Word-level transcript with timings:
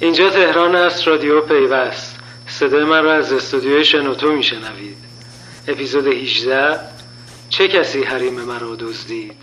اینجا 0.00 0.30
تهران 0.30 0.76
است 0.76 1.08
رادیو 1.08 1.40
پیوست. 1.40 2.16
صدای 2.46 2.84
من 2.84 3.04
را 3.04 3.14
از 3.14 3.32
استودیوی 3.32 3.84
شنوتو 3.84 4.32
میشنوید. 4.32 4.96
اپیزود 5.68 6.06
18 6.06 6.80
چه 7.48 7.68
کسی 7.68 8.02
حریم 8.02 8.34
مرا 8.34 8.74
دزدید؟ 8.74 9.36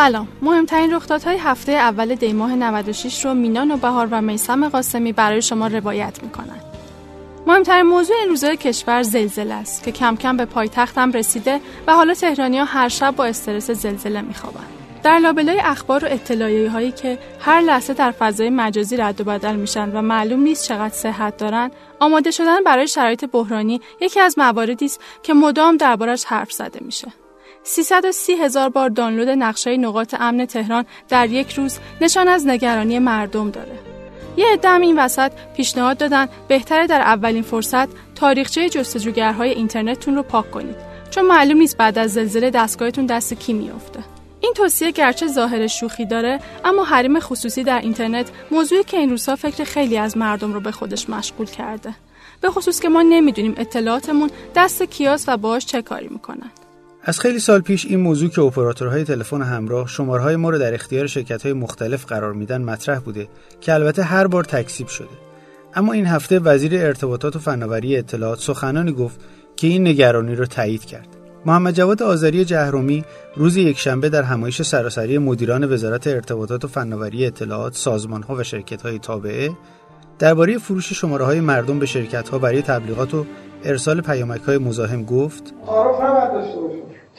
سلام. 0.00 0.28
مهمترین 0.42 0.94
رخدادهای 0.94 1.36
هفته 1.36 1.72
اول 1.72 2.14
دیماه 2.14 2.54
96 2.54 3.24
رو 3.24 3.34
مینا 3.34 3.76
بهار 3.76 4.08
و 4.10 4.20
میسم 4.20 4.68
قاسمی 4.68 5.12
برای 5.12 5.42
شما 5.42 5.66
روایت 5.66 6.22
می‌کنن. 6.22 6.60
مهمترین 7.46 7.82
موضوع 7.82 8.16
این 8.16 8.28
روزهای 8.28 8.56
کشور 8.56 9.02
زلزله 9.02 9.54
است 9.54 9.82
که 9.82 9.92
کم 9.92 10.16
کم 10.16 10.36
به 10.36 10.44
پایتختم 10.44 11.12
رسیده 11.12 11.60
و 11.86 11.94
حالا 11.94 12.14
تهرانیا 12.14 12.64
هر 12.64 12.88
شب 12.88 13.16
با 13.16 13.24
استرس 13.24 13.70
زلزله 13.70 14.20
میخوابن. 14.20 14.64
در 15.02 15.18
لابلای 15.18 15.60
اخبار 15.60 16.04
و 16.04 16.08
اطلاعیه 16.10 16.70
هایی 16.70 16.92
که 16.92 17.18
هر 17.40 17.60
لحظه 17.60 17.94
در 17.94 18.10
فضای 18.10 18.50
مجازی 18.50 18.96
رد 18.96 19.20
و 19.20 19.24
بدل 19.24 19.56
میشن 19.56 19.90
و 19.96 20.02
معلوم 20.02 20.40
نیست 20.40 20.68
چقدر 20.68 20.94
صحت 20.94 21.36
دارن 21.36 21.70
آماده 21.98 22.30
شدن 22.30 22.64
برای 22.64 22.88
شرایط 22.88 23.24
بحرانی 23.24 23.80
یکی 24.00 24.20
از 24.20 24.38
مواردی 24.38 24.84
است 24.84 25.00
که 25.22 25.34
مدام 25.34 25.76
دربارش 25.76 26.24
حرف 26.24 26.52
زده 26.52 26.80
میشه. 26.82 27.19
330 27.62 28.32
هزار 28.32 28.68
بار 28.68 28.88
دانلود 28.88 29.28
نقشه 29.28 29.76
نقاط 29.76 30.14
امن 30.20 30.46
تهران 30.46 30.84
در 31.08 31.30
یک 31.30 31.52
روز 31.52 31.78
نشان 32.00 32.28
از 32.28 32.46
نگرانی 32.46 32.98
مردم 32.98 33.50
داره. 33.50 33.78
یه 34.36 34.46
عده 34.52 34.74
این 34.74 34.98
وسط 34.98 35.32
پیشنهاد 35.56 35.98
دادن 35.98 36.28
بهتره 36.48 36.86
در 36.86 37.00
اولین 37.00 37.42
فرصت 37.42 37.88
تاریخچه 38.14 38.68
جستجوگرهای 38.68 39.50
اینترنتتون 39.50 40.16
رو 40.16 40.22
پاک 40.22 40.50
کنید 40.50 40.76
چون 41.10 41.26
معلوم 41.26 41.58
نیست 41.58 41.76
بعد 41.76 41.98
از 41.98 42.12
زلزله 42.12 42.50
دستگاهتون 42.50 43.06
دست 43.06 43.34
کی 43.34 43.52
میافته. 43.52 44.00
این 44.40 44.52
توصیه 44.56 44.90
گرچه 44.90 45.26
ظاهر 45.26 45.66
شوخی 45.66 46.06
داره 46.06 46.40
اما 46.64 46.84
حریم 46.84 47.20
خصوصی 47.20 47.62
در 47.62 47.80
اینترنت 47.80 48.30
موضوعی 48.50 48.84
که 48.84 48.96
این 48.96 49.10
روزها 49.10 49.36
فکر 49.36 49.64
خیلی 49.64 49.98
از 49.98 50.16
مردم 50.16 50.52
رو 50.52 50.60
به 50.60 50.72
خودش 50.72 51.10
مشغول 51.10 51.46
کرده. 51.46 51.94
به 52.40 52.50
خصوص 52.50 52.80
که 52.80 52.88
ما 52.88 53.02
نمی‌دونیم 53.02 53.54
اطلاعاتمون 53.56 54.30
دست 54.54 54.82
کیاس 54.82 55.24
و 55.28 55.36
باش 55.36 55.66
چه 55.66 55.82
کاری 55.82 56.08
می‌کنن. 56.08 56.50
از 57.04 57.20
خیلی 57.20 57.38
سال 57.38 57.60
پیش 57.60 57.86
این 57.86 58.00
موضوع 58.00 58.30
که 58.30 58.40
اپراتورهای 58.40 59.04
تلفن 59.04 59.42
همراه 59.42 59.88
شمارهای 59.88 60.36
ما 60.36 60.50
رو 60.50 60.58
در 60.58 60.74
اختیار 60.74 61.06
شرکت‌های 61.06 61.52
مختلف 61.52 62.04
قرار 62.04 62.32
میدن 62.32 62.62
مطرح 62.62 62.98
بوده 62.98 63.28
که 63.60 63.74
البته 63.74 64.02
هر 64.02 64.26
بار 64.26 64.44
تکسیب 64.44 64.86
شده 64.86 65.08
اما 65.74 65.92
این 65.92 66.06
هفته 66.06 66.38
وزیر 66.38 66.74
ارتباطات 66.74 67.36
و 67.36 67.38
فناوری 67.38 67.96
اطلاعات 67.96 68.38
سخنانی 68.38 68.92
گفت 68.92 69.20
که 69.56 69.66
این 69.66 69.86
نگرانی 69.86 70.34
را 70.34 70.46
تایید 70.46 70.84
کرد 70.84 71.08
محمد 71.46 71.74
جواد 71.74 72.02
آذری 72.02 72.44
جهرومی 72.44 73.04
روز 73.36 73.56
یکشنبه 73.56 74.08
در 74.08 74.22
همایش 74.22 74.62
سراسری 74.62 75.18
مدیران 75.18 75.72
وزارت 75.72 76.06
ارتباطات 76.06 76.64
و 76.64 76.68
فناوری 76.68 77.26
اطلاعات، 77.26 77.74
سازمانها 77.74 78.34
و 78.34 78.42
شرکت‌های 78.42 78.98
تابعه 78.98 79.50
درباره 80.18 80.58
فروش 80.58 80.92
شماره 80.92 81.24
های 81.24 81.40
مردم 81.40 81.78
به 81.78 81.86
شرکت‌ها 81.86 82.38
برای 82.38 82.62
تبلیغات 82.62 83.14
و 83.14 83.26
ارسال 83.64 84.00
پیامک‌های 84.00 84.58
مزاحم 84.58 85.04
گفت: 85.04 85.54
تعارف. 85.66 86.69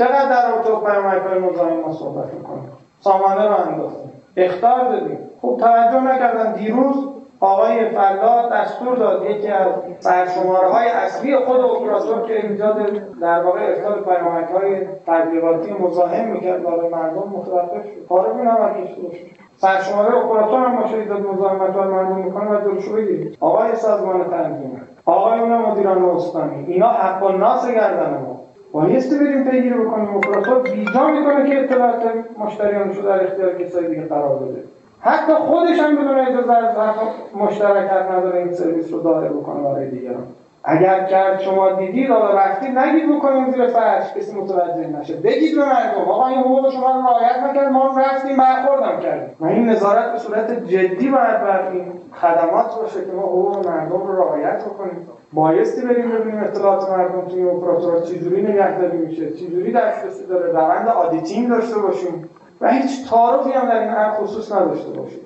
چقدر 0.02 0.30
در 0.30 0.52
رابطه 0.52 0.72
با 0.72 0.80
پیامک‌های 0.80 1.40
مزاحم 1.40 1.80
ما 1.80 1.94
صحبت 1.94 2.34
می‌کنیم؟ 2.34 2.72
سامانه 3.00 3.48
رو 3.48 3.56
انداختیم. 3.68 4.12
اختار 4.38 4.90
دادیم. 4.92 5.20
خوب 5.42 5.60
توجه 5.60 6.00
نکردن. 6.00 6.54
دیروز 6.54 6.96
آقای 7.40 7.90
فلا 7.90 8.50
دستور 8.50 8.96
داد. 8.96 9.26
یکی 9.26 9.48
از 9.48 9.68
برشماره 10.06 10.68
های 10.68 10.88
اصلی 10.90 11.38
خود 11.38 11.60
اپراتور 11.60 12.28
که 12.28 12.48
ایجاد 12.48 12.78
در 13.22 13.44
واقع 13.44 13.60
ارسال 13.60 14.02
پیامک 14.02 14.50
های 14.50 14.88
تبلیغاتی 15.08 15.74
مزاحم 15.74 16.28
می‌کرد 16.28 16.64
برای 16.64 16.90
مردم 16.90 17.34
متوقف 17.36 17.84
شد. 17.84 18.14
عمل 18.48 18.84
کشیده 18.84 19.16
شد 19.16 19.26
سرشماره 19.58 20.18
اپراتور 20.18 20.60
هم 20.60 20.76
ماشین 20.76 21.06
داد. 21.06 21.20
مزاحمت 21.20 21.76
های 21.76 21.88
مردم 21.88 22.16
می‌کنه 22.16 22.50
و 22.50 22.62
جلوشو 22.62 22.96
بگیرید 22.96 23.38
آقای 23.42 23.76
سازمان 23.76 24.24
تنظیم 24.24 24.88
آقایون 25.06 25.58
مدیران 25.58 26.06
استانی. 26.06 26.66
اینا 26.68 26.88
حق 26.88 27.24
و 27.24 27.30
ناس 27.30 27.68
گردن 27.68 28.10
ما 28.10 28.31
بایستی 28.72 29.20
بریم 29.20 29.44
پیگیری 29.44 29.76
بکنیم 29.76 30.16
اپراتور 30.16 30.60
بیجا 30.60 31.08
می‌کنه 31.08 31.50
که 31.50 31.64
اطلاعات 31.64 32.02
مشتریانش 32.38 32.98
رو 32.98 33.04
در 33.04 33.24
اختیار 33.24 33.54
کسای 33.54 33.88
دیگه 33.88 34.06
قرار 34.06 34.40
بده. 34.40 34.64
حتی 35.00 35.34
خودش 35.34 35.80
هم 35.80 35.96
بدون 35.96 36.20
اجازه 36.20 36.54
از 36.54 36.96
مشترک 37.36 37.90
حق 37.90 38.12
نداره 38.12 38.40
این 38.40 38.54
سرویس 38.54 38.94
رو 38.94 39.00
داره 39.02 39.30
بکنه 39.30 39.64
برای 39.64 39.90
دیگران. 39.90 40.24
اگر 40.64 41.06
کرد 41.06 41.42
شما 41.42 41.72
دیدید 41.72 42.10
حالا 42.10 42.34
رفتید 42.38 42.80
نگید 42.80 43.16
بکنیم 43.16 43.52
زیر 43.52 43.68
فرش 43.68 44.14
کسی 44.14 44.36
متوجه 44.36 44.88
نشه. 44.88 45.14
بگید 45.16 45.56
به 45.56 45.66
مردم 45.66 46.02
آقا 46.02 46.28
این 46.28 46.40
حقوق 46.40 46.72
شما 46.74 46.92
رو 46.92 47.02
رعایت 47.02 47.38
نکرد 47.50 47.72
ما 47.72 47.98
رفتیم 47.98 48.38
برخوردم 48.38 49.00
کردیم. 49.00 49.36
و 49.40 49.46
این 49.46 49.70
نظارت 49.70 50.12
به 50.12 50.20
صورت 50.20 50.68
جدی 50.68 51.10
باید 51.10 51.42
بر 51.42 51.68
این 51.72 51.92
خدمات 52.14 52.76
باشه 52.82 53.06
که 53.06 53.12
ما 53.12 53.22
حقوق 53.22 53.68
مردم 53.68 54.08
رو 54.08 54.22
رعایت 54.22 54.66
بکنیم. 54.66 55.08
بایستی 55.34 55.82
بریم 55.82 56.12
ببینیم 56.12 56.44
اطلاعات 56.44 56.90
مردم 56.90 57.22
توی 57.22 57.44
اپراتورها 57.44 58.02
چجوری 58.02 58.42
نگهداری 58.42 58.98
میشه 58.98 59.32
چجوری 59.32 59.72
دسترسی 59.72 60.26
داره 60.26 60.52
روند 60.52 60.88
auditing 60.88 61.50
داشته 61.50 61.80
باشیم. 61.80 62.30
و 62.62 62.72
هیچ 62.72 63.10
تعارفی 63.10 63.52
هم 63.52 63.70
در 63.70 63.80
این 63.80 64.12
خصوص 64.12 64.52
نداشته 64.52 64.90
باشیم. 64.90 65.22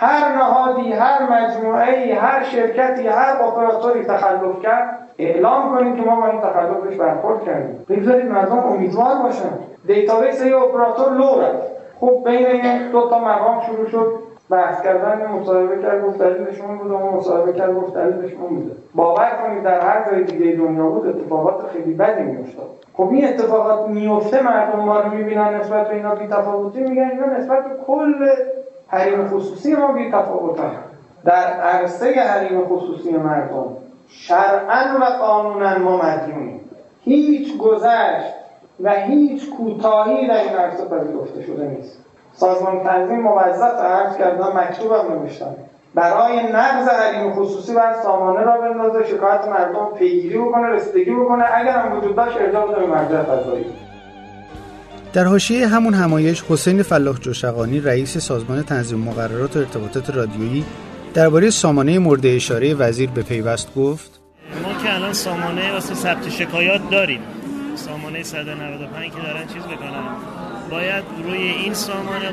هر 0.00 0.36
نهادی 0.36 0.92
هر 0.92 1.22
مجموعه 1.32 2.14
هر 2.14 2.44
شرکتی 2.44 3.06
هر 3.06 3.42
اپراتوری 3.42 4.04
تخلف 4.04 4.62
کرد 4.62 4.98
اعلام 5.18 5.78
کنید 5.78 5.96
که 5.96 6.02
ما 6.02 6.20
با 6.20 6.26
این 6.26 6.40
تخلفش 6.40 6.96
برخورد 6.96 7.44
کردیم. 7.44 7.84
بگذارید 7.88 8.26
مردم 8.26 8.58
امیدوار 8.58 9.16
باشن. 9.22 9.50
database 9.86 10.44
یه 10.44 10.56
اپراتور 10.56 11.12
لو 11.12 11.40
رفت. 11.40 11.68
خب 12.00 12.20
بین 12.24 12.90
دو 12.92 13.08
تا 13.10 13.18
مقام 13.18 13.60
شروع 13.66 13.88
شد. 13.88 14.12
بحث 14.50 14.82
کردن 14.82 15.26
مصاحبه 15.26 15.82
کرد 15.82 16.04
گفت 16.04 16.18
دلیلش 16.18 16.60
اون 16.60 16.78
بود 16.78 16.92
اون 16.92 17.14
مصاحبه 17.14 17.52
کرد 17.52 17.74
گفت 17.74 17.94
دلیلش 17.94 18.34
اون 18.34 18.56
بوده. 18.56 18.72
باور 18.94 19.30
کنید 19.42 19.62
در 19.62 19.80
هر 19.80 20.10
جای 20.10 20.24
دیگه 20.24 20.56
دنیا 20.56 20.86
بود 20.86 21.06
اتفاقات 21.06 21.66
خیلی 21.72 21.94
بدی 21.94 22.22
میافتاد. 22.22 22.68
خب 22.94 23.08
این 23.12 23.28
اتفاقات 23.28 23.88
میفته 23.88 24.42
مردم 24.42 24.80
ما 24.80 25.00
رو 25.00 25.10
می‌بینن 25.10 25.54
نسبت 25.54 25.88
به 25.88 25.94
اینا 25.94 26.14
بی‌تفاوتی 26.14 26.80
میگن 26.80 27.10
اینا 27.10 27.26
نسبت 27.26 27.64
به 27.64 27.70
کل 27.86 28.26
حریم 28.88 29.28
خصوصی 29.28 29.74
ما 29.74 29.92
بی‌تفاوتن 29.92 30.72
در 31.24 31.52
عرصه 31.52 32.10
حریم 32.10 32.64
خصوصی 32.64 33.12
مردم 33.12 33.76
شرعا 34.08 34.98
و 35.00 35.04
قانونا 35.04 35.78
ما 35.78 35.96
مدیونیم. 35.96 36.60
هیچ 37.00 37.58
گذشت 37.58 38.34
و 38.80 38.94
هیچ 38.94 39.50
کوتاهی 39.50 40.26
در 40.26 40.40
این 40.40 40.52
عرصه 40.52 40.84
پذیرفته 40.84 41.42
شده 41.42 41.66
نیست. 41.66 42.04
سازمان 42.34 42.80
تنظیم 42.80 43.20
موظف 43.20 43.80
عرض 43.80 44.16
کردن 44.16 44.56
مکتوبم 44.56 45.12
نوشتن 45.12 45.54
برای 45.94 46.52
نقض 46.52 46.88
حریم 46.88 47.32
خصوصی 47.32 47.74
باید 47.74 47.94
سامانه 48.02 48.40
را 48.40 48.60
بندازه 48.60 49.04
شکایت 49.04 49.48
مردم 49.48 49.88
پیگیری 49.98 50.38
بکنه 50.38 50.66
رسیدگی 50.66 51.14
بکنه. 51.14 51.44
اگر 51.54 51.78
هم 51.78 51.98
وجود 51.98 52.16
داشت 52.16 52.36
ارجاع 52.40 52.66
بده 52.66 52.80
به 52.80 52.86
مرجع 52.86 53.22
قضایی 53.22 53.66
در 55.18 55.24
حاشیه 55.24 55.68
همون 55.68 55.94
همایش 55.94 56.42
حسین 56.48 56.82
فلاح 56.82 57.18
جوشقانی 57.18 57.80
رئیس 57.80 58.18
سازمان 58.18 58.62
تنظیم 58.62 58.98
مقررات 58.98 59.56
و 59.56 59.58
ارتباطات 59.58 60.10
رادیویی 60.10 60.64
درباره 61.14 61.50
سامانه 61.50 61.98
مورد 61.98 62.26
اشاره 62.26 62.74
وزیر 62.74 63.10
به 63.10 63.22
پیوست 63.22 63.74
گفت 63.74 64.20
ما 64.62 64.82
که 64.82 64.94
الان 64.94 65.12
سامانه 65.12 65.72
واسه 65.72 65.94
ثبت 65.94 66.28
شکایات 66.28 66.90
داریم. 66.90 67.20
سامانه 67.74 68.22
195 68.22 69.12
که 69.12 69.20
دارن 69.22 69.46
چیز 69.54 69.62
بکنن 69.62 70.04
باید 70.70 71.04
روی 71.24 71.38
این 71.38 71.74
سامانه 71.74 72.30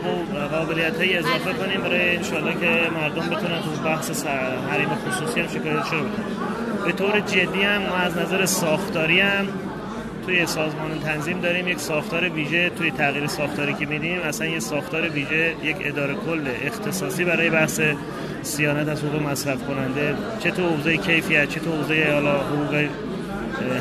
قابلیت 0.51 0.98
های 0.98 1.18
اضافه 1.18 1.54
کنیم 1.54 1.81
برای 1.81 2.15
انشالله 2.15 2.54
که 2.54 2.92
مردم 3.01 3.30
بتونن 3.30 3.62
تو 3.62 3.83
بحث 3.86 4.25
حریم 4.71 4.89
خصوصی 4.89 5.39
هم 5.39 5.48
شکایت 5.48 5.86
شروع 5.86 6.09
به 6.86 6.92
طور 6.92 7.19
جدی 7.19 7.63
هم 7.63 7.81
ما 7.81 7.95
از 7.95 8.18
نظر 8.18 8.45
ساختاری 8.45 9.19
هم 9.19 9.48
توی 10.25 10.45
سازمان 10.45 11.00
تنظیم 11.00 11.42
داریم 11.42 11.68
یک 11.68 11.80
ساختار 11.80 12.30
ویژه 12.30 12.69
توی 12.69 12.92
تغییر 12.92 13.27
ساختاری 13.27 13.74
که 13.74 13.86
میدیم. 13.86 14.22
اصلا 14.22 14.48
یه 14.48 14.60
ساختار 14.60 15.10
ویژه 15.10 15.54
یک 15.63 15.75
اداره 15.80 16.13
کل 16.13 16.48
اختصاصی 16.66 17.24
برای 17.24 17.50
بحث 17.50 17.81
سیانت 18.42 18.88
از 18.88 19.04
حقوق 19.04 19.22
مصرف 19.22 19.68
کننده 19.68 20.16
چه 20.39 20.51
تو 20.51 20.69
حوزه 20.69 20.98
کیفیت 20.98 21.50
چه 21.50 21.60
تو 21.60 21.72
حوزه 21.72 22.07
حالا 22.13 22.38
حقوق 22.38 22.88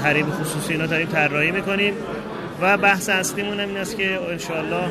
حریم 0.05 0.27
خصوصی 0.31 0.73
اینا 0.73 0.87
داریم 0.87 1.07
طراحی 1.07 1.51
می‌کنیم. 1.51 1.95
و 2.61 2.77
بحث 2.77 3.09
اصلیمون 3.09 3.61
این 3.61 3.77
است 3.77 3.97
که 3.97 4.19
انشالله 4.31 4.85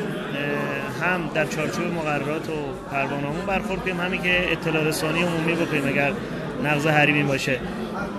هم 1.00 1.30
در 1.34 1.46
چارچوب 1.46 1.84
مقررات 1.84 2.48
و 2.48 2.52
پروانه‌مون 2.92 3.46
برخورد 3.46 3.80
کنیم 3.80 4.00
همین 4.00 4.22
که 4.22 4.52
اطلاع 4.52 4.84
رسانی 4.84 5.22
عمومی 5.22 5.54
بکنیم 5.54 5.88
اگر 5.88 6.12
نقض 6.64 6.86
حریمی 6.86 7.22
باشه. 7.22 7.60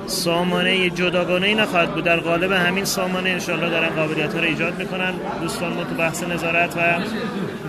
سامانه 0.07 0.89
جداگانه 0.89 1.48
ای 1.48 1.56
نخواهد 1.56 1.94
بود. 1.94 2.04
در 2.04 2.19
قالب 2.19 2.51
همین 2.51 2.86
سامانه 2.86 3.30
انشالله 3.30 3.69
دارن 3.69 3.89
قابلیت 3.89 4.33
ها 4.33 4.39
رو 4.39 4.45
ایجاد 4.45 4.80
می‌کنن. 4.80 5.13
دوستان 5.42 5.74
ما 5.74 5.83
تو 5.83 5.95
بحث 5.95 6.24
نظارت 6.24 6.77
و 6.77 6.80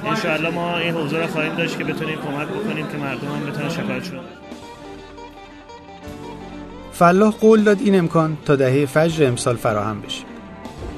انشالله 0.09 0.51
ما 0.51 0.79
این 0.79 0.95
حوزه 0.95 1.19
رو 1.19 1.27
خواهیم 1.27 1.55
داشت 1.55 1.79
که 1.79 1.85
بتونیم 1.85 2.19
کمک 2.19 2.49
بکنیم 2.49 2.87
که 2.87 2.97
مردم 2.97 3.29
هم 3.29 3.47
بتونن 3.51 3.69
شکایت 3.69 4.05
شد 4.05 4.21
فلاح 6.93 7.35
قول 7.41 7.63
داد 7.63 7.79
این 7.81 7.99
امکان 7.99 8.37
تا 8.47 8.57
دهه 8.57 8.87
فجر 8.87 9.27
امسال 9.27 9.57
فراهم 9.57 10.01
بشه. 10.01 10.25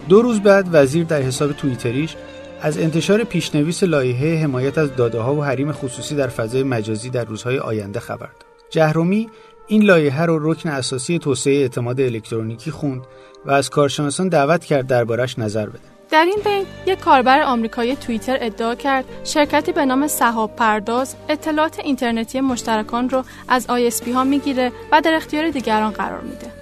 دو 0.08 0.22
روز 0.22 0.40
بعد 0.40 0.68
وزیر 0.72 1.04
در 1.04 1.22
حساب 1.22 1.52
توییتریش 1.52 2.16
از 2.62 2.78
انتشار 2.78 3.24
پیشنویس 3.24 3.82
لایحه 3.82 4.42
حمایت 4.42 4.78
از 4.78 4.96
داده 4.96 5.18
ها 5.18 5.34
و 5.34 5.44
حریم 5.44 5.72
خصوصی 5.72 6.16
در 6.16 6.28
فضای 6.28 6.62
مجازی 6.62 7.10
در 7.10 7.24
روزهای 7.24 7.58
آینده 7.58 8.00
خبر 8.00 8.26
داد. 8.26 8.44
جهرومی 8.70 9.28
این 9.68 9.82
لایحه 9.82 10.22
رو 10.22 10.52
رکن 10.52 10.68
اساسی 10.68 11.18
توسعه 11.18 11.54
اعتماد 11.54 12.00
الکترونیکی 12.00 12.70
خوند 12.70 13.02
و 13.44 13.50
از 13.50 13.70
کارشناسان 13.70 14.28
دعوت 14.28 14.64
کرد 14.64 14.86
دربارش 14.86 15.38
نظر 15.38 15.66
بده. 15.66 15.78
در 16.10 16.24
این 16.24 16.38
بین 16.44 16.66
یک 16.86 16.98
کاربر 16.98 17.42
آمریکایی 17.42 17.96
توییتر 17.96 18.38
ادعا 18.40 18.74
کرد 18.74 19.04
شرکتی 19.24 19.72
به 19.72 19.84
نام 19.84 20.06
سحاب 20.06 20.56
پرداز 20.56 21.16
اطلاعات 21.28 21.78
اینترنتی 21.78 22.40
مشترکان 22.40 23.10
رو 23.10 23.24
از 23.48 23.66
ISP 23.66 24.08
ها 24.08 24.24
می‌گیره 24.24 24.72
و 24.92 25.00
در 25.00 25.14
اختیار 25.14 25.50
دیگران 25.50 25.90
قرار 25.90 26.20
میده. 26.20 26.52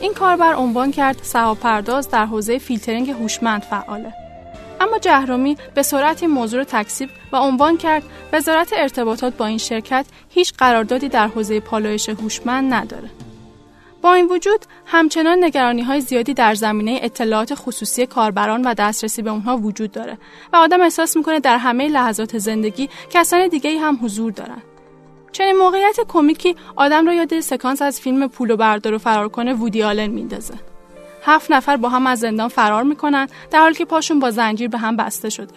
این 0.00 0.14
کاربر 0.14 0.54
عنوان 0.54 0.90
کرد 0.90 1.20
سحاب 1.22 1.58
پرداز 1.58 2.10
در 2.10 2.26
حوزه 2.26 2.58
فیلترینگ 2.58 3.10
هوشمند 3.10 3.62
فعاله. 3.62 4.12
اما 4.80 4.98
جهرومی 4.98 5.56
به 5.74 5.82
سرعت 5.82 6.22
این 6.22 6.30
موضوع 6.32 6.60
رو 6.60 6.64
تکسیب 6.64 7.10
و 7.32 7.36
عنوان 7.36 7.76
کرد 7.76 8.02
وزارت 8.32 8.72
ارتباطات 8.76 9.36
با 9.36 9.46
این 9.46 9.58
شرکت 9.58 10.06
هیچ 10.28 10.52
قراردادی 10.58 11.08
در 11.08 11.28
حوزه 11.28 11.60
پالایش 11.60 12.08
هوشمند 12.08 12.74
نداره. 12.74 13.10
با 14.02 14.14
این 14.14 14.26
وجود 14.26 14.60
همچنان 14.86 15.44
نگرانی 15.44 15.82
های 15.82 16.00
زیادی 16.00 16.34
در 16.34 16.54
زمینه 16.54 17.00
اطلاعات 17.02 17.54
خصوصی 17.54 18.06
کاربران 18.06 18.62
و 18.62 18.74
دسترسی 18.74 19.22
به 19.22 19.30
اونها 19.30 19.56
وجود 19.56 19.92
داره 19.92 20.18
و 20.52 20.56
آدم 20.56 20.80
احساس 20.80 21.16
می‌کنه 21.16 21.40
در 21.40 21.58
همه 21.58 21.88
لحظات 21.88 22.38
زندگی 22.38 22.88
کسان 23.10 23.48
دیگه 23.48 23.78
هم 23.78 23.98
حضور 24.02 24.32
دارن. 24.32 24.62
چنین 25.32 25.56
موقعیت 25.56 25.96
کمیکی 26.08 26.56
آدم 26.76 27.06
را 27.06 27.14
یاد 27.14 27.40
سکانس 27.40 27.82
از 27.82 28.00
فیلم 28.00 28.28
پول 28.28 28.50
و 28.50 28.56
بردار 28.56 28.94
و 28.94 28.98
فرار 28.98 29.28
کنه 29.28 29.54
وودی 29.54 29.82
آلن 29.82 30.06
میندازه. 30.06 30.54
هفت 31.24 31.52
نفر 31.52 31.76
با 31.76 31.88
هم 31.88 32.06
از 32.06 32.18
زندان 32.18 32.48
فرار 32.48 32.82
می‌کنن 32.82 33.26
در 33.52 33.58
حالی 33.58 33.74
که 33.74 33.84
پاشون 33.84 34.18
با 34.18 34.30
زنجیر 34.30 34.68
به 34.68 34.78
هم 34.78 34.96
بسته 34.96 35.30
شده. 35.30 35.54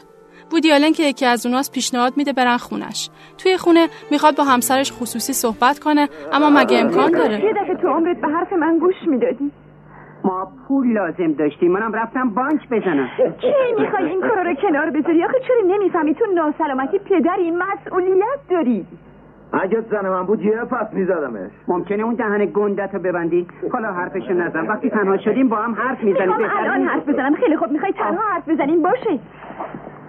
بودی 0.52 0.92
که 0.92 1.04
یکی 1.04 1.26
از 1.26 1.46
اوناست 1.46 1.74
پیشنهاد 1.74 2.14
میده 2.18 2.34
برن 2.34 2.58
خونش. 2.58 3.10
توی 3.38 3.58
خونه 3.58 3.88
می‌خواد 4.12 4.38
با 4.38 4.44
همسرش 4.44 4.92
خصوصی 4.92 5.34
صحبت 5.34 5.80
کنه 5.80 6.10
اما 6.34 6.50
مگه 6.50 6.80
امکان 6.80 7.12
داره؟ 7.12 7.46
یه 7.46 7.54
دفعه 7.54 7.76
تو 7.82 7.88
عمرت 7.88 8.22
به 8.22 8.28
حرف 8.28 8.54
من 8.54 8.78
گوش 8.78 8.96
می‌دادی. 9.08 9.52
ما 10.24 10.48
پول 10.68 10.94
لازم 10.94 11.34
داشتیم 11.34 11.72
منم 11.72 11.94
رفتم 11.94 12.30
بانک 12.30 12.62
بزنم 12.72 13.10
چی 13.42 13.82
می‌خوای 13.82 14.10
این 14.10 14.22
کارا 14.22 14.42
رو 14.42 14.54
کنار 14.54 14.90
بذاری 14.90 15.24
آخه 15.24 15.40
چرا 15.48 15.76
نمی‌فهمی 15.76 16.16
تو 16.16 16.26
ناسلامتی 16.36 17.00
پدری 17.00 17.52
مسئولیت 17.52 18.40
داری 18.50 18.86
اگه 19.62 19.86
زن 19.92 20.10
من 20.10 20.26
بود 20.26 20.42
یه 20.42 20.52
پس 20.52 20.94
میزدمش. 20.94 21.52
ممکنه 21.68 22.04
اون 22.04 22.14
دهن 22.14 22.46
گندت 22.46 22.90
رو 22.94 23.00
ببندی 23.00 23.48
حالا 23.74 23.94
حرفشو 23.94 24.34
نزن. 24.34 24.68
وقتی 24.68 24.90
تنها 24.90 25.18
شدیم 25.18 25.50
با 25.50 25.56
هم 25.56 25.74
حرف 25.74 26.04
می‌زنیم. 26.04 26.38
می‌خوام 26.38 26.64
الان 26.64 26.88
حرف 26.88 27.10
بزنم. 27.10 27.36
خیلی 27.36 27.58
خوب. 27.58 27.72
می‌خوای 27.72 27.92
تنها 27.92 28.22
حرف 28.34 28.50
بزنیم؟ 28.50 28.82
باشه. 28.82 29.20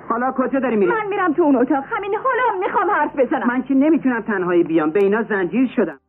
حالا 0.09 0.33
کجا 0.33 0.61
داری 0.61 0.77
میری؟ 0.77 0.93
من 0.93 1.07
میرم 1.07 1.33
تو 1.33 1.43
اون 1.43 1.57
اتاق. 1.57 1.85
همین 1.91 2.15
حالا 2.15 2.67
می‌خوام 2.67 2.91
حرف 2.91 3.17
بزنم. 3.17 3.47
من 3.49 3.63
که 3.63 3.75
نمی‌تونم 3.75 4.21
تنهایی 4.21 4.65
بیام. 4.65 4.91
به 4.91 5.01
اینا 5.01 5.23
زنجیر 5.23 5.71
شدم. 5.77 6.01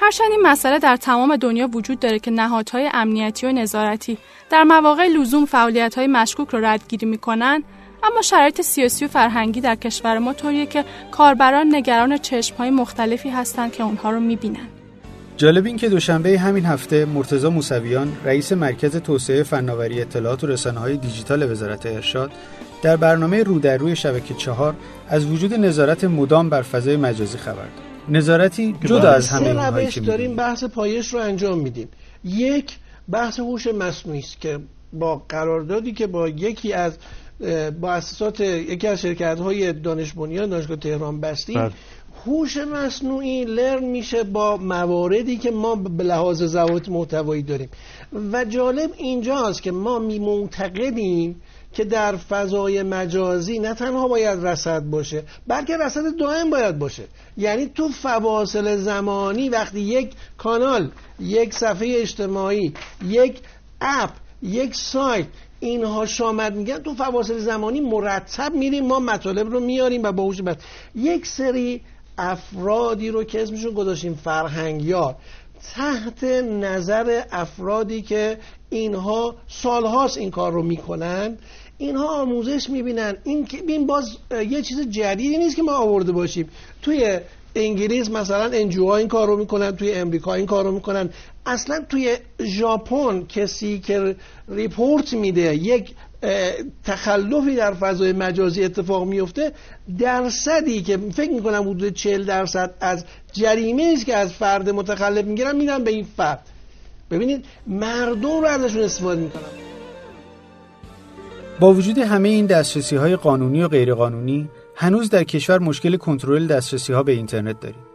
هرچند 0.00 0.30
این 0.30 0.40
مسئله 0.46 0.78
در 0.78 0.96
تمام 0.96 1.36
دنیا 1.36 1.68
وجود 1.74 2.00
داره 2.00 2.18
که 2.18 2.30
نهادهای 2.30 2.90
امنیتی 2.94 3.46
و 3.46 3.52
نظارتی 3.52 4.18
در 4.50 4.64
مواقع 4.64 5.06
لزوم 5.20 5.44
فعالیت‌های 5.44 6.06
مشکوک 6.06 6.48
رو 6.48 6.58
ردگیری 6.64 7.06
می‌کنن 7.06 7.62
اما 8.04 8.22
شرایط 8.22 8.60
سیاسی 8.60 9.04
و 9.04 9.08
فرهنگی 9.08 9.60
در 9.60 9.74
کشور 9.74 10.18
ما 10.18 10.32
طوریه 10.32 10.66
که 10.66 10.84
کاربران 11.10 11.74
نگران 11.74 12.18
های 12.58 12.70
مختلفی 12.70 13.28
هستند 13.28 13.72
که 13.72 13.82
اونها 13.82 14.10
رو 14.10 14.20
می‌بینن. 14.20 14.66
جالب 15.36 15.66
این 15.66 15.76
که 15.76 15.88
دوشنبه 15.88 16.38
همین 16.38 16.66
هفته 16.66 17.04
مرتزا 17.04 17.50
موسویان 17.50 18.12
رئیس 18.24 18.52
مرکز 18.52 18.96
توسعه 18.96 19.42
فناوری 19.42 20.00
اطلاعات 20.00 20.44
و 20.44 20.46
رسانه 20.46 20.80
های 20.80 20.96
دیجیتال 20.96 21.50
وزارت 21.50 21.86
ارشاد 21.86 22.30
در 22.82 22.96
برنامه 22.96 23.42
رو 23.42 23.58
در 23.58 23.76
روی 23.76 23.96
شبکه 23.96 24.34
چهار 24.34 24.74
از 25.08 25.26
وجود 25.26 25.54
نظارت 25.54 26.04
مدام 26.04 26.48
بر 26.48 26.62
فضای 26.62 26.96
مجازی 26.96 27.38
خبر 27.38 27.54
داد. 27.54 28.16
نظارتی 28.16 28.76
جدا 28.84 29.10
از 29.10 29.28
همه 29.28 29.46
اینهایی 29.46 29.86
که 29.86 30.00
داریم 30.00 30.36
بحث 30.36 30.64
پایش 30.64 31.08
رو 31.08 31.20
انجام 31.20 31.58
میدیم. 31.58 31.88
یک 32.24 32.76
بحث 33.10 33.40
هوش 33.40 33.66
مصنوعی 33.66 34.18
است 34.18 34.40
که 34.40 34.58
با 34.92 35.22
قراردادی 35.28 35.92
که 35.92 36.06
با 36.06 36.28
یکی 36.28 36.72
از 36.72 36.98
با 37.80 37.92
اساسات 37.92 38.40
یکی 38.40 38.86
از 38.86 39.00
شرکت 39.00 39.38
های 39.38 39.72
دانش 39.72 40.12
بنیان 40.12 40.48
دانشگاه 40.48 40.76
تهران 40.76 41.20
بستیم. 41.20 41.54
بله. 41.54 41.72
هوش 42.26 42.56
مصنوعی 42.56 43.44
لرن 43.44 43.84
میشه 43.84 44.24
با 44.24 44.56
مواردی 44.56 45.36
که 45.36 45.50
ما 45.50 45.74
به 45.74 46.04
لحاظ 46.04 46.42
زوات 46.42 46.88
محتوایی 46.88 47.42
داریم. 47.42 47.68
و 48.32 48.44
جالب 48.44 48.90
اینجاست 48.96 49.62
که 49.62 49.72
ما 49.72 49.98
می 49.98 50.18
معتقدیم 50.18 51.42
که 51.72 51.84
در 51.84 52.16
فضای 52.16 52.82
مجازی 52.82 53.58
نه 53.58 53.74
تنها 53.74 54.08
باید 54.08 54.46
رصد 54.46 54.82
باشه 54.82 55.22
بلکه 55.46 55.76
رصد 55.76 56.16
دائم 56.16 56.50
باید 56.50 56.78
باشه. 56.78 57.02
یعنی 57.36 57.66
تو 57.66 57.88
فواصل 57.88 58.76
زمانی 58.76 59.48
وقتی 59.48 59.80
یک 59.80 60.12
کانال 60.38 60.90
یک 61.20 61.54
صفحه 61.54 61.94
اجتماعی 62.00 62.74
یک 63.08 63.38
اپ 63.80 64.10
یک 64.42 64.74
سایت 64.74 65.26
اینها 65.60 66.06
شامد 66.06 66.54
میگن. 66.54 66.78
تو 66.78 66.94
فواصل 66.94 67.38
زمانی 67.38 67.80
مرتب 67.80 68.54
میریم 68.54 68.86
ما 68.86 68.98
مطالب 68.98 69.50
رو 69.50 69.60
میاریم 69.60 70.02
و 70.02 70.12
باهوش 70.12 70.42
بس. 70.42 70.56
یک 70.94 71.26
سری 71.26 71.80
افرادی 72.18 73.08
رو 73.08 73.24
که 73.24 73.42
اسمشون 73.42 73.74
گذاشتیم 73.74 74.14
فرهنگیار 74.24 75.16
تحت 75.74 76.24
نظر 76.24 77.22
افرادی 77.32 78.02
که 78.02 78.38
اینها 78.70 79.34
سالهاست 79.48 80.18
این 80.18 80.30
کار 80.30 80.52
رو 80.52 80.62
می‌کنن 80.62 81.38
اینها 81.78 82.20
آموزش 82.20 82.70
می‌بینن. 82.70 83.16
این 83.24 83.48
این 83.68 83.86
باز 83.86 84.16
یه 84.48 84.62
چیز 84.62 84.80
جدیدی 84.80 85.38
نیست 85.38 85.56
که 85.56 85.62
ما 85.62 85.72
آورده 85.72 86.12
باشیم. 86.12 86.48
توی 86.82 87.18
انگلیس 87.54 88.10
مثلا 88.10 88.44
انجوها 88.44 88.96
این 88.96 89.08
کار 89.08 89.26
رو 89.26 89.36
می‌کنن 89.36 89.76
توی 89.76 89.92
امریکا 89.92 90.34
این 90.34 90.46
کار 90.46 90.64
رو 90.64 90.72
می‌کنن. 90.72 91.10
اصلا 91.46 91.80
توی 91.88 92.16
ژاپن 92.42 93.26
کسی 93.28 93.78
که 93.78 94.16
ریپورت 94.48 95.12
میده 95.12 95.54
یک 95.54 95.94
تخلفی 96.84 97.56
در 97.56 97.74
فضای 97.74 98.12
مجازی 98.12 98.64
اتفاق 98.64 99.06
میفته 99.06 99.52
درصدی 99.98 100.82
که 100.82 100.96
فکر 100.96 101.30
می‌کنم 101.30 101.70
حدود 101.70 101.94
40 101.94 102.24
درصد 102.24 102.74
از 102.80 103.04
جریمه 103.32 103.92
است 103.96 104.06
که 104.06 104.16
از 104.16 104.32
فرد 104.32 104.70
متخلف 104.70 105.24
می‌گیرن 105.24 105.56
میدن 105.56 105.84
به 105.84 105.90
این 105.90 106.06
فرد 106.16 106.40
ببینید 107.10 107.44
مردم 107.66 108.40
رو 108.40 108.46
ازشون 108.46 108.82
استفاده 108.82 109.20
می‌کنن 109.20 109.42
با 111.60 111.74
وجود 111.74 111.98
همه 111.98 112.28
این 112.28 112.46
دسترسی 112.46 112.96
های 112.96 113.16
قانونی 113.16 113.62
و 113.62 113.68
غیرقانونی 113.68 114.48
هنوز 114.76 115.10
در 115.10 115.24
کشور 115.24 115.58
مشکل 115.58 115.96
کنترل 115.96 116.46
دسترسی 116.46 116.92
ها 116.92 117.02
به 117.02 117.12
اینترنت 117.12 117.60
داریم. 117.60 117.93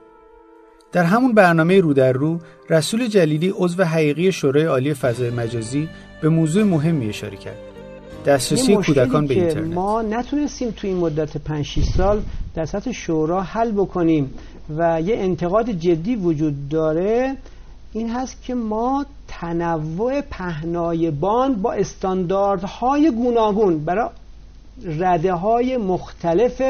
در 0.91 1.03
همون 1.03 1.34
برنامه 1.34 1.79
رو 1.79 1.93
در 1.93 2.12
رو 2.12 2.39
رسول 2.69 3.08
جلیلی 3.08 3.53
عضو 3.58 3.84
حقیقی 3.84 4.31
شورای 4.31 4.65
عالی 4.65 4.93
فضای 4.93 5.29
مجازی 5.29 5.89
به 6.22 6.29
موضوع 6.29 6.63
مهمی 6.63 7.10
اشاره 7.10 7.38
کرد. 7.38 7.58
دسترسی 8.25 8.75
کودکان 8.75 9.27
به 9.27 9.34
اینترنت. 9.34 9.74
ما 9.74 10.01
نتونستیم 10.01 10.72
تو 10.72 10.88
این 10.88 10.98
مدت 10.98 11.38
5 11.38 11.65
6 11.65 11.84
سال 11.84 12.22
در 12.55 12.65
سطح 12.65 12.91
شورا 12.91 13.41
حل 13.41 13.72
بکنیم 13.72 14.34
و 14.77 15.01
یه 15.01 15.17
انتقاد 15.17 15.69
جدی 15.69 16.15
وجود 16.15 16.69
داره 16.69 17.36
این 17.93 18.10
هست 18.10 18.43
که 18.43 18.55
ما 18.55 19.05
تنوع 19.27 20.22
پهنایبان 20.22 21.55
با 21.55 21.74
استانداردهای 21.74 23.12
گوناگون 23.12 23.79
برای 23.86 24.10
رده 24.86 25.34
های 25.34 25.77
مختلف 25.77 26.62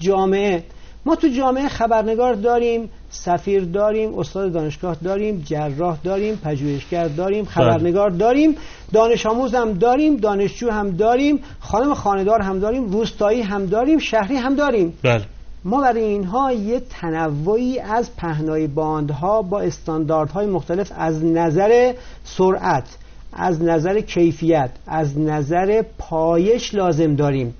جامعه 0.00 0.62
ما 1.08 1.16
تو 1.16 1.28
جامعه 1.28 1.68
خبرنگار 1.68 2.34
داریم 2.34 2.90
سفیر 3.10 3.64
داریم 3.64 4.18
استاد 4.18 4.52
دانشگاه 4.52 4.96
داریم 5.04 5.42
جراح 5.46 5.98
داریم 6.04 6.36
پژوهشگر 6.36 7.08
داریم 7.08 7.44
بله. 7.44 7.52
خبرنگار 7.52 8.10
داریم 8.10 8.56
دانش 8.92 9.26
آموز 9.26 9.54
هم 9.54 9.72
داریم 9.72 10.16
دانشجو 10.16 10.70
هم 10.70 10.90
داریم 10.90 11.40
خانم 11.60 11.94
خاندار 11.94 12.42
هم 12.42 12.58
داریم 12.58 12.84
روستایی 12.84 13.42
هم 13.42 13.66
داریم 13.66 13.98
شهری 13.98 14.36
هم 14.36 14.54
داریم 14.54 14.98
بله. 15.02 15.24
ما 15.64 15.80
برای 15.80 16.04
اینها 16.04 16.52
یه 16.52 16.80
تنوعی 16.80 17.78
از 17.78 18.16
پهنای 18.16 18.66
باندها 18.66 19.42
با 19.42 19.60
استانداردهای 19.60 20.46
مختلف 20.46 20.92
از 20.96 21.24
نظر 21.24 21.94
سرعت 22.24 22.88
از 23.32 23.62
نظر 23.62 24.00
کیفیت 24.00 24.70
از 24.86 25.18
نظر 25.18 25.82
پایش 25.98 26.74
لازم 26.74 27.14
داریم 27.14 27.54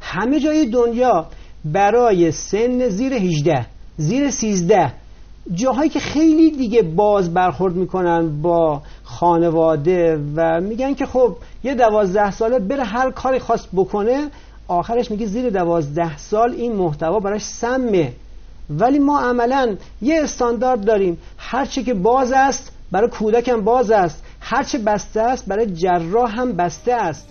همه 0.00 0.40
جای 0.40 0.66
دنیا 0.66 1.26
برای 1.64 2.32
سن 2.32 2.88
زیر 2.88 3.14
18 3.14 3.66
زیر 3.96 4.30
13 4.30 4.92
جاهایی 5.54 5.90
که 5.90 6.00
خیلی 6.00 6.50
دیگه 6.50 6.82
باز 6.82 7.34
برخورد 7.34 7.74
می‌کنن 7.74 8.42
با 8.42 8.82
خانواده 9.04 10.20
و 10.36 10.60
میگن 10.60 10.94
که 10.94 11.06
خب 11.06 11.36
یه 11.64 11.74
دوازده 11.74 12.30
ساله 12.30 12.58
بره 12.58 12.84
هر 12.84 13.10
کاری 13.10 13.38
خواست 13.38 13.68
بکنه 13.74 14.28
آخرش 14.68 15.10
میگه 15.10 15.26
زیر 15.26 15.50
دوازده 15.50 16.18
سال 16.18 16.52
این 16.52 16.72
محتوا 16.72 17.20
براش 17.20 17.42
سمه. 17.42 18.12
ولی 18.70 18.98
ما 18.98 19.20
عملا 19.20 19.76
یه 20.02 20.22
استاندارد 20.22 20.84
داریم. 20.84 21.18
هرچه 21.38 21.82
که 21.82 21.94
باز 21.94 22.32
است 22.32 22.72
برای 22.92 23.08
کودکم 23.08 23.60
باز 23.60 23.90
است. 23.90 24.24
هرچه 24.40 24.78
بسته 24.78 25.20
است 25.20 25.46
برای 25.46 25.66
جراح 25.66 26.40
هم 26.40 26.52
بسته 26.52 26.94
است. 26.94 27.28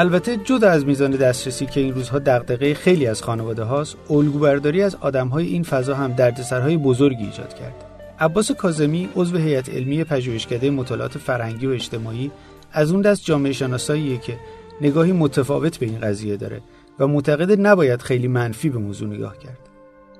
البته 0.00 0.36
جدا 0.36 0.70
از 0.70 0.86
میزان 0.86 1.10
دسترسی 1.10 1.66
که 1.66 1.80
این 1.80 1.94
روزها 1.94 2.18
دغدغه 2.18 2.74
خیلی 2.74 3.06
از 3.06 3.22
خانواده 3.22 3.62
هاست 3.62 3.96
الگوبرداری 4.10 4.82
از 4.82 4.94
آدمهای 4.94 5.46
این 5.46 5.62
فضا 5.62 5.94
هم 5.94 6.12
دردسرهای 6.12 6.76
بزرگی 6.76 7.24
ایجاد 7.24 7.54
کرد. 7.54 7.74
عباس 8.20 8.52
کازمی 8.52 9.08
عضو 9.16 9.36
هیئت 9.36 9.68
علمی 9.68 10.04
پژوهشکده 10.04 10.70
مطالعات 10.70 11.18
فرهنگی 11.18 11.66
و 11.66 11.70
اجتماعی 11.70 12.30
از 12.72 12.92
اون 12.92 13.00
دست 13.00 13.24
جامعه 13.24 13.52
شناساییه 13.52 14.18
که 14.18 14.38
نگاهی 14.80 15.12
متفاوت 15.12 15.78
به 15.78 15.86
این 15.86 16.00
قضیه 16.00 16.36
داره 16.36 16.60
و 16.98 17.06
معتقد 17.06 17.66
نباید 17.66 18.02
خیلی 18.02 18.28
منفی 18.28 18.70
به 18.70 18.78
موضوع 18.78 19.08
نگاه 19.08 19.38
کرد. 19.38 19.67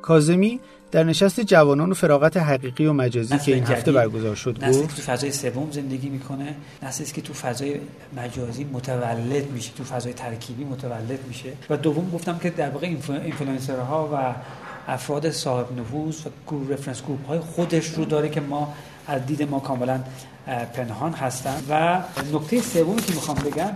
کازمی 0.02 0.60
در 0.90 1.04
نشست 1.04 1.40
جوانان 1.40 1.90
و 1.90 1.94
فراغت 1.94 2.36
حقیقی 2.36 2.86
و 2.86 2.92
مجازی 2.92 3.38
که 3.38 3.54
این 3.54 3.64
هفته 3.64 3.92
برگزار 3.92 4.34
شد 4.34 4.64
نسلی 4.64 4.86
که 4.86 4.94
تو 4.94 5.02
فضای 5.02 5.32
سوم 5.32 5.70
زندگی 5.70 6.08
می‌کنه 6.08 6.54
نسلی 6.82 7.06
که 7.06 7.20
تو 7.20 7.32
فضای 7.32 7.80
مجازی 8.16 8.64
متولد 8.64 9.50
میشه 9.50 9.72
تو 9.72 9.84
فضای 9.84 10.12
ترکیبی 10.12 10.64
متولد 10.64 11.18
میشه. 11.28 11.52
و 11.70 11.76
دوم 11.76 12.10
گفتم 12.10 12.38
که 12.38 12.50
در 12.50 12.70
واقع 12.70 12.86
اینفلوئنسرها 12.86 14.08
و 14.12 14.34
افراد 14.88 15.30
صاحب 15.30 15.80
نفوذ 15.80 16.26
و 16.26 16.30
گروه 16.47 16.73
reference 16.72 17.02
group 17.02 17.26
های 17.26 17.38
خودش 17.38 17.87
رو 17.87 18.04
داره 18.04 18.28
که 18.28 18.40
ما 18.40 18.75
از 19.07 19.26
دید 19.26 19.42
ما 19.42 19.61
کاملا 19.61 20.00
پنهان 20.75 21.12
هستن. 21.12 21.62
و 21.71 22.02
نکته 22.33 22.61
سومی 22.61 23.02
که 23.02 23.14
می‌خوام 23.14 23.38
بگم 23.38 23.71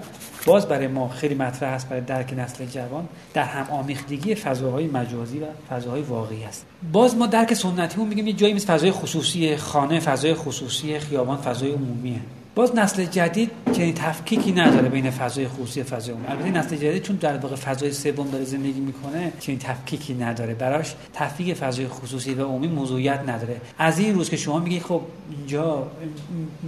باز 0.46 0.66
برای 0.66 0.86
ما 0.86 1.08
خیلی 1.08 1.34
مطرح 1.34 1.72
است 1.72 1.88
برای 1.88 2.00
درک 2.00 2.34
نسل 2.36 2.66
جوان 2.66 3.08
در 3.34 3.44
هم 3.44 3.70
آمیختگی 3.70 4.34
فضاهای 4.34 4.86
مجازی 4.86 5.38
و 5.38 5.44
فضاهای 5.70 6.02
واقعی 6.02 6.44
است. 6.44 6.66
باز 6.92 7.16
ما 7.16 7.26
درک 7.26 7.54
سنتی 7.54 7.98
اون 7.98 8.08
میگیم 8.08 8.26
یه 8.26 8.32
جایی 8.32 8.54
مثل 8.54 8.66
فضای 8.66 8.90
خصوصی 8.90 9.56
خانه 9.56 10.00
فضای 10.00 10.34
خصوصی 10.34 10.98
خیابان 10.98 11.36
فضای 11.36 11.72
عمومیه. 11.72 12.20
باز 12.54 12.76
نسل 12.76 13.04
جدید 13.04 13.50
چنین 13.72 13.94
تفکیکی 13.94 14.52
نداره 14.52 14.88
بین 14.88 15.10
فضای 15.10 15.48
خصوصی 15.48 15.80
و 15.80 15.84
فضای 15.84 16.14
عمومی. 16.14 16.28
البته 16.28 16.50
نسل 16.50 16.76
جدید 16.76 17.02
چون 17.02 17.16
در 17.16 17.36
واقع 17.36 17.56
فضای 17.56 17.92
سوم 17.92 18.30
داره 18.30 18.44
زندگی 18.44 18.80
می‌کنه 18.80 19.32
چنین 19.40 19.58
تفکیکی 19.58 20.14
نداره 20.14 20.54
براش. 20.54 20.94
تفکیک 21.14 21.54
فضای 21.54 21.88
خصوصی 21.88 22.34
و 22.34 22.44
عمومی 22.44 22.68
موضوعیت 22.68 23.20
نداره. 23.28 23.60
از 23.78 23.98
این 23.98 24.14
روز 24.14 24.30
که 24.30 24.36
شما 24.36 24.58
میگی 24.58 24.80
خب 24.80 25.00
اینجا 25.30 25.90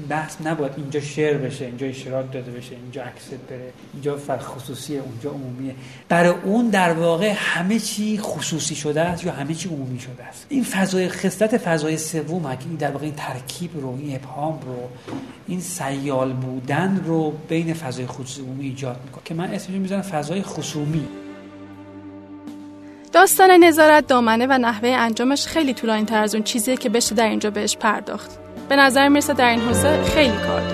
بحث 0.09 0.37
نباید 0.45 0.73
اینجا 0.77 1.01
شعر 1.01 1.39
بشه 1.39 1.65
اینجا 1.65 1.87
اشتراک 1.87 2.33
داده 2.33 2.51
بشه 2.51 2.77
اینجا 2.83 3.03
عکس 3.03 3.29
بره 3.49 3.73
اینجا 3.93 4.17
فر 4.17 4.39
خصوصیه 4.39 5.01
اونجا 5.01 5.31
عمومیه. 5.31 5.75
برای 6.09 6.35
اون 6.45 6.69
در 6.69 6.93
واقع 6.93 7.33
همه 7.37 7.79
چی 7.79 8.19
خصوصی 8.19 8.75
شده 8.75 9.01
است 9.01 9.25
یا 9.25 9.33
همه 9.33 9.55
چی 9.55 9.69
عمومی 9.69 10.01
شده 10.01 10.25
است؟ 10.25 10.47
این 10.49 10.65
فضای 10.65 11.09
خصلت 11.09 11.57
فضای 11.57 11.97
سوم 11.97 12.57
در 12.79 12.91
واقع 12.91 13.05
این 13.05 13.15
ترکیب 13.15 13.71
رو 13.81 13.99
این 13.99 14.17
ابهام 14.17 14.61
رو 14.67 14.89
این 15.47 15.61
سیال 15.79 16.33
بودن 16.33 17.03
رو 17.05 17.33
بین 17.49 17.75
فضای 17.75 18.07
خصوصی 18.07 18.43
ایجاد 18.61 19.01
می‌کنه. 19.05 19.23
که 19.25 19.35
من 19.35 19.45
اسمش 19.45 19.77
می‌ذارم 19.77 20.03
فضای 20.03 20.43
خصومی 20.43 21.09
داستان 23.13 23.51
نظارت 23.51 24.07
دامنه 24.07 24.47
و 24.47 24.59
نحوه 24.59 24.89
انجامش 24.89 25.47
خیلی 25.47 25.75
طولانی 25.75 26.05
تر 26.05 26.23
از 26.23 26.35
اون 26.35 26.45
چیزیه 26.45 26.77
که 26.77 26.89
بشه 26.89 27.15
در 27.15 27.29
اینجا 27.29 27.51
بهش 27.51 27.77
پرداخت. 27.77 28.31
به 28.69 28.77
نظر 28.77 29.09
می‌رسه 29.09 29.35
در 29.35 29.51
این 29.51 29.61
حوزه 29.61 30.03
خیلی 30.03 30.37
کار 30.37 30.61
داریم 30.61 30.74